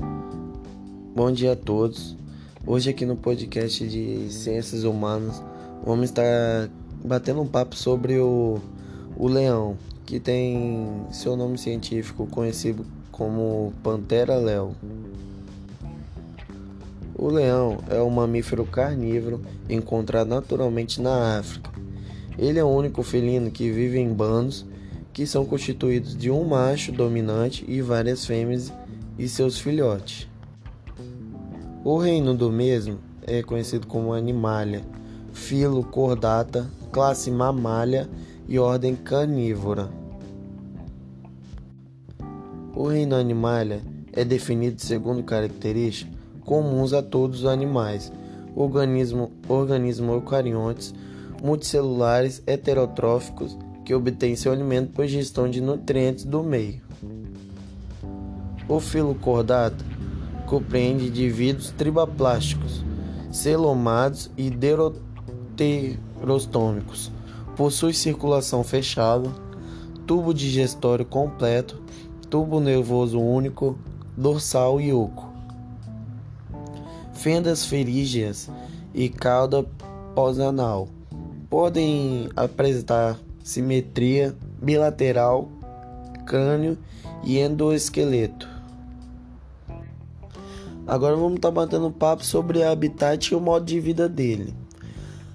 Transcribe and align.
Bom 0.00 1.32
dia 1.32 1.52
a 1.52 1.56
todos. 1.56 2.16
Hoje 2.66 2.90
aqui 2.90 3.04
no 3.04 3.16
podcast 3.16 3.86
de 3.86 4.30
Ciências 4.30 4.84
Humanas 4.84 5.42
vamos 5.84 6.04
estar 6.06 6.70
batendo 7.04 7.40
um 7.40 7.46
papo 7.46 7.74
sobre 7.74 8.18
o, 8.18 8.60
o 9.16 9.26
leão, 9.26 9.76
que 10.06 10.20
tem 10.20 11.06
seu 11.10 11.36
nome 11.36 11.58
científico 11.58 12.26
conhecido 12.26 12.86
como 13.10 13.72
Pantera 13.82 14.36
leo. 14.36 14.76
O 17.14 17.28
leão 17.28 17.78
é 17.88 18.00
um 18.00 18.10
mamífero 18.10 18.64
carnívoro 18.64 19.42
encontrado 19.68 20.28
naturalmente 20.28 21.00
na 21.00 21.38
África. 21.38 21.70
Ele 22.38 22.58
é 22.58 22.64
o 22.64 22.68
único 22.68 23.02
felino 23.02 23.50
que 23.50 23.70
vive 23.70 23.98
em 23.98 24.12
bandos 24.12 24.64
que 25.12 25.26
são 25.26 25.44
constituídos 25.44 26.16
de 26.16 26.30
um 26.30 26.44
macho 26.44 26.92
dominante 26.92 27.64
e 27.66 27.82
várias 27.82 28.24
fêmeas 28.24 28.72
e 29.18 29.28
seus 29.28 29.58
filhotes. 29.58 30.28
O 31.84 31.98
reino 31.98 32.34
do 32.34 32.52
mesmo 32.52 32.98
é 33.26 33.42
conhecido 33.42 33.86
como 33.86 34.12
Animalia, 34.12 34.82
filo 35.32 35.86
Chordata, 35.92 36.70
classe 36.92 37.30
Mammalia 37.30 38.08
e 38.46 38.58
ordem 38.58 38.94
Carnívora. 38.94 39.90
O 42.74 42.86
reino 42.86 43.16
Animalia 43.16 43.82
é 44.12 44.24
definido 44.24 44.80
segundo 44.80 45.22
características 45.22 46.18
comuns 46.48 46.94
a 46.94 47.02
todos 47.02 47.40
os 47.40 47.46
animais, 47.46 48.10
organismo, 48.56 49.30
organismos 49.46 50.14
eucariontes, 50.14 50.94
multicelulares, 51.42 52.42
heterotróficos 52.46 53.54
que 53.84 53.94
obtém 53.94 54.34
seu 54.34 54.50
alimento 54.52 54.92
por 54.92 55.06
gestão 55.06 55.50
de 55.50 55.60
nutrientes 55.60 56.24
do 56.24 56.42
meio. 56.42 56.80
O 58.68 58.80
filo 58.80 59.14
cordata 59.14 59.84
compreende 60.44 61.06
indivíduos 61.06 61.70
tribaplásticos, 61.70 62.84
celomados 63.32 64.30
e 64.36 64.50
deuterostômicos. 64.50 67.10
Possui 67.56 67.94
circulação 67.94 68.62
fechada, 68.62 69.32
tubo 70.06 70.34
digestório 70.34 71.06
completo, 71.06 71.80
tubo 72.28 72.60
nervoso 72.60 73.18
único, 73.18 73.78
dorsal 74.16 74.80
e 74.80 74.92
oco. 74.92 75.26
Fendas 77.14 77.64
ferígeas 77.64 78.50
e 78.94 79.08
cauda 79.08 79.64
pós-anal 80.14 80.88
podem 81.48 82.28
apresentar 82.36 83.18
simetria 83.42 84.36
bilateral, 84.60 85.48
crânio 86.26 86.76
e 87.24 87.38
endoesqueleto. 87.38 88.57
Agora 90.88 91.14
vamos 91.14 91.34
estar 91.34 91.48
tá 91.48 91.54
batendo 91.54 91.90
papo 91.90 92.24
sobre 92.24 92.60
o 92.60 92.66
habitat 92.66 93.30
e 93.30 93.34
o 93.34 93.40
modo 93.40 93.66
de 93.66 93.78
vida 93.78 94.08
dele. 94.08 94.54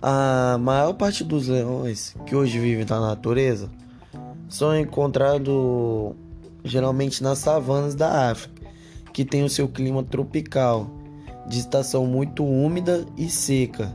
A 0.00 0.56
maior 0.58 0.94
parte 0.94 1.22
dos 1.22 1.48
leões 1.48 2.16
que 2.24 2.34
hoje 2.34 2.58
vivem 2.58 2.86
na 2.88 2.98
natureza 2.98 3.68
são 4.48 4.74
encontrados 4.74 6.14
geralmente 6.64 7.22
nas 7.22 7.40
savanas 7.40 7.94
da 7.94 8.30
África, 8.30 8.62
que 9.12 9.22
tem 9.22 9.44
o 9.44 9.50
seu 9.50 9.68
clima 9.68 10.02
tropical, 10.02 10.90
de 11.46 11.58
estação 11.58 12.06
muito 12.06 12.42
úmida 12.42 13.04
e 13.14 13.28
seca, 13.28 13.94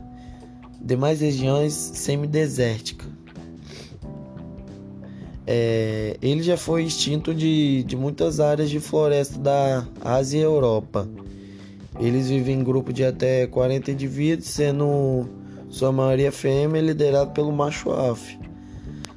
demais 0.80 1.20
regiões 1.20 1.72
semidesérticas. 1.74 3.08
É, 5.44 6.16
ele 6.22 6.44
já 6.44 6.56
foi 6.56 6.84
extinto 6.84 7.34
de, 7.34 7.82
de 7.82 7.96
muitas 7.96 8.38
áreas 8.38 8.70
de 8.70 8.78
floresta 8.78 9.36
da 9.36 9.84
Ásia 10.00 10.38
e 10.38 10.42
Europa. 10.42 11.08
Eles 12.00 12.30
vivem 12.30 12.58
em 12.58 12.64
grupo 12.64 12.94
de 12.94 13.04
até 13.04 13.46
40 13.46 13.90
indivíduos, 13.92 14.48
sendo 14.48 15.28
sua 15.68 15.92
maioria 15.92 16.32
fêmea 16.32 16.80
liderado 16.80 17.30
pelo 17.32 17.52
macho 17.52 17.90
alfa. 17.90 18.38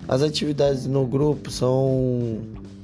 As 0.05 0.21
atividades 0.21 0.85
no 0.85 1.07
grupo 1.07 1.49
são 1.49 2.39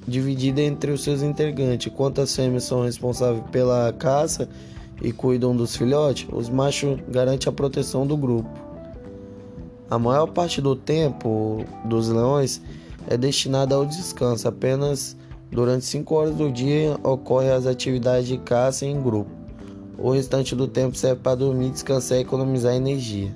divididas 0.08 0.64
entre 0.64 0.92
os 0.92 1.04
seus 1.04 1.22
integrantes. 1.22 1.92
Enquanto 1.92 2.22
as 2.22 2.34
fêmeas 2.34 2.64
são 2.64 2.84
responsáveis 2.84 3.44
pela 3.52 3.92
caça 3.92 4.48
e 5.02 5.12
cuidam 5.12 5.54
dos 5.54 5.76
filhotes, 5.76 6.26
os 6.32 6.50
machos 6.50 6.98
garantem 7.10 7.50
a 7.50 7.54
proteção 7.54 8.08
do 8.08 8.16
grupo. 8.16 8.50
A 9.90 10.00
maior 10.00 10.28
parte 10.28 10.62
do 10.62 10.78
tempo 10.78 11.66
dos 11.84 12.08
leões 12.08 12.62
é 13.10 13.18
destinada 13.18 13.76
ao 13.76 13.86
descanso. 13.86 14.48
Apenas 14.48 15.18
durante 15.52 15.84
5 15.84 16.16
horas 16.16 16.36
do 16.36 16.50
dia 16.50 16.98
ocorrem 17.04 17.52
as 17.52 17.66
atividades 17.66 18.30
de 18.30 18.38
caça 18.38 18.86
em 18.86 19.02
grupo. 19.02 19.39
O 20.02 20.12
restante 20.12 20.56
do 20.56 20.66
tempo 20.66 20.96
serve 20.96 21.22
para 21.22 21.36
dormir, 21.36 21.72
descansar 21.72 22.18
e 22.18 22.22
economizar 22.22 22.74
energia. 22.74 23.32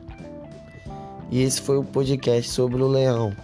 E 1.30 1.42
esse 1.42 1.60
foi 1.60 1.78
o 1.78 1.84
podcast 1.84 2.50
sobre 2.50 2.82
o 2.82 2.88
leão. 2.88 3.36